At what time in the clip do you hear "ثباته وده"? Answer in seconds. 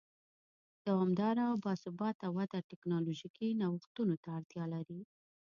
1.83-2.59